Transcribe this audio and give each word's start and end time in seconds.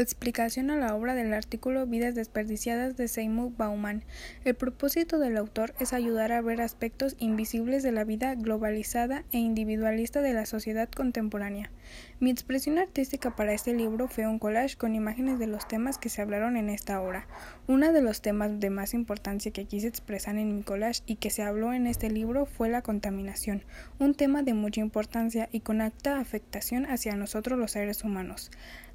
Explicación 0.00 0.70
a 0.70 0.76
la 0.76 0.94
obra 0.94 1.14
del 1.14 1.34
artículo 1.34 1.86
Vidas 1.86 2.14
desperdiciadas 2.14 2.96
de 2.96 3.06
Seymour 3.06 3.52
Bauman. 3.54 4.02
El 4.46 4.54
propósito 4.54 5.18
del 5.18 5.36
autor 5.36 5.74
es 5.78 5.92
ayudar 5.92 6.32
a 6.32 6.40
ver 6.40 6.62
aspectos 6.62 7.16
invisibles 7.18 7.82
de 7.82 7.92
la 7.92 8.04
vida 8.04 8.34
globalizada 8.34 9.24
e 9.30 9.36
individualista 9.36 10.22
de 10.22 10.32
la 10.32 10.46
sociedad 10.46 10.88
contemporánea. 10.88 11.70
Mi 12.18 12.30
expresión 12.30 12.78
artística 12.78 13.36
para 13.36 13.52
este 13.52 13.74
libro 13.74 14.08
fue 14.08 14.26
un 14.26 14.38
collage 14.38 14.78
con 14.78 14.94
imágenes 14.94 15.38
de 15.38 15.48
los 15.48 15.68
temas 15.68 15.98
que 15.98 16.08
se 16.08 16.22
hablaron 16.22 16.56
en 16.56 16.70
esta 16.70 17.02
obra. 17.02 17.26
Uno 17.66 17.92
de 17.92 18.00
los 18.00 18.22
temas 18.22 18.58
de 18.58 18.70
más 18.70 18.94
importancia 18.94 19.52
que 19.52 19.66
quise 19.66 19.88
expresar 19.88 20.38
en 20.38 20.56
mi 20.56 20.62
collage 20.62 21.02
y 21.04 21.16
que 21.16 21.28
se 21.28 21.42
habló 21.42 21.74
en 21.74 21.86
este 21.86 22.08
libro 22.08 22.46
fue 22.46 22.70
la 22.70 22.80
contaminación, 22.80 23.64
un 23.98 24.14
tema 24.14 24.42
de 24.42 24.54
mucha 24.54 24.80
importancia 24.80 25.50
y 25.52 25.60
con 25.60 25.82
alta 25.82 26.20
afectación 26.20 26.86
hacia 26.86 27.16
nosotros 27.16 27.58
los 27.58 27.72
seres 27.72 28.02
humanos. 28.02 28.50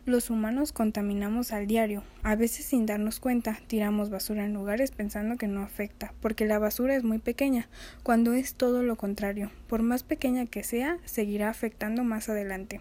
Los 0.05 0.29
humanos 0.29 0.71
contaminamos 0.96 1.52
al 1.52 1.68
diario. 1.68 2.04
A 2.23 2.38
veces 2.38 2.67
sin 2.67 2.85
darnos 2.85 3.20
cuenta, 3.20 3.59
tiramos 3.67 4.09
basura 4.09 4.45
en 4.45 4.53
lugares 4.53 4.91
pensando 4.91 5.36
que 5.36 5.45
no 5.45 5.62
afecta, 5.62 6.13
porque 6.22 6.45
la 6.45 6.58
basura 6.58 6.95
es 6.95 7.03
muy 7.03 7.17
pequeña, 7.17 7.67
cuando 8.02 8.31
es 8.31 8.55
todo 8.55 8.81
lo 8.81 8.95
contrario. 8.95 9.52
Por 9.67 9.81
más 9.81 10.03
pequeña 10.03 10.45
que 10.45 10.63
sea, 10.63 10.98
seguirá 11.03 11.50
afectando 11.50 12.05
más 12.05 12.30
adelante. 12.30 12.80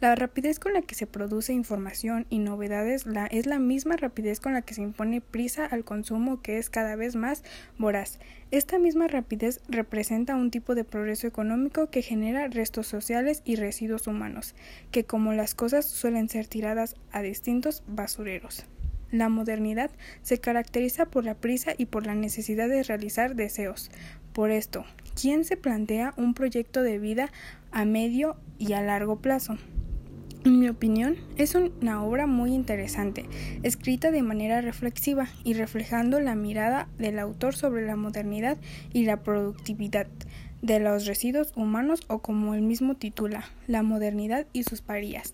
La 0.00 0.14
rapidez 0.14 0.58
con 0.58 0.72
la 0.72 0.82
que 0.82 0.94
se 0.94 1.06
produce 1.06 1.52
información 1.52 2.26
y 2.30 2.38
novedades 2.38 3.06
la, 3.06 3.26
es 3.26 3.46
la 3.46 3.58
misma 3.58 3.96
rapidez 3.96 4.40
con 4.40 4.52
la 4.52 4.62
que 4.62 4.74
se 4.74 4.82
impone 4.82 5.20
prisa 5.20 5.66
al 5.66 5.84
consumo 5.84 6.40
que 6.40 6.58
es 6.58 6.70
cada 6.70 6.96
vez 6.96 7.16
más 7.16 7.42
voraz. 7.78 8.18
Esta 8.50 8.78
misma 8.78 9.08
rapidez 9.08 9.60
representa 9.68 10.36
un 10.36 10.50
tipo 10.50 10.74
de 10.74 10.84
progreso 10.84 11.26
económico 11.26 11.90
que 11.90 12.02
genera 12.02 12.48
restos 12.48 12.86
sociales 12.86 13.42
y 13.44 13.56
residuos 13.56 14.06
humanos, 14.06 14.54
que 14.90 15.04
como 15.04 15.32
las 15.32 15.54
cosas 15.54 15.86
suelen 15.86 16.28
ser 16.28 16.46
tiradas 16.46 16.94
a 17.12 17.22
distintos 17.22 17.82
basureros. 17.86 18.64
La 19.10 19.28
modernidad 19.30 19.90
se 20.22 20.38
caracteriza 20.38 21.06
por 21.06 21.24
la 21.24 21.34
prisa 21.34 21.72
y 21.76 21.86
por 21.86 22.06
la 22.06 22.14
necesidad 22.14 22.68
de 22.68 22.82
realizar 22.82 23.34
deseos. 23.34 23.90
Por 24.34 24.50
esto, 24.50 24.84
¿quién 25.20 25.44
se 25.44 25.56
plantea 25.56 26.12
un 26.16 26.34
proyecto 26.34 26.82
de 26.82 26.98
vida 26.98 27.30
a 27.72 27.84
medio 27.86 28.36
y 28.58 28.74
a 28.74 28.82
largo 28.82 29.16
plazo? 29.16 29.56
En 30.44 30.60
mi 30.60 30.68
opinión, 30.68 31.16
es 31.36 31.54
una 31.54 32.04
obra 32.04 32.26
muy 32.26 32.54
interesante, 32.54 33.26
escrita 33.64 34.10
de 34.10 34.22
manera 34.22 34.60
reflexiva 34.60 35.28
y 35.44 35.54
reflejando 35.54 36.20
la 36.20 36.36
mirada 36.36 36.88
del 36.98 37.18
autor 37.18 37.56
sobre 37.56 37.84
la 37.84 37.96
modernidad 37.96 38.56
y 38.92 39.04
la 39.04 39.22
productividad 39.22 40.06
de 40.62 40.80
los 40.80 41.06
residuos 41.06 41.52
humanos 41.56 42.00
o 42.06 42.20
como 42.20 42.54
el 42.54 42.62
mismo 42.62 42.94
titula, 42.94 43.44
la 43.66 43.82
modernidad 43.82 44.46
y 44.52 44.62
sus 44.62 44.80
parías. 44.80 45.32